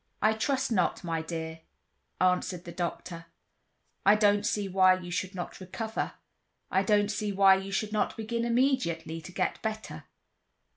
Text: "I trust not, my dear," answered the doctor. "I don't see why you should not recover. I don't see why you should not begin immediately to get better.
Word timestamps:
"I 0.19 0.33
trust 0.33 0.71
not, 0.71 1.03
my 1.03 1.21
dear," 1.21 1.61
answered 2.19 2.63
the 2.65 2.71
doctor. 2.71 3.27
"I 4.03 4.15
don't 4.15 4.47
see 4.47 4.67
why 4.67 4.95
you 4.95 5.11
should 5.11 5.35
not 5.35 5.59
recover. 5.59 6.13
I 6.71 6.81
don't 6.81 7.11
see 7.11 7.31
why 7.31 7.53
you 7.57 7.71
should 7.71 7.93
not 7.93 8.17
begin 8.17 8.43
immediately 8.43 9.21
to 9.21 9.31
get 9.31 9.61
better. 9.61 10.05